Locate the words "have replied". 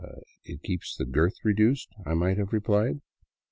2.39-3.01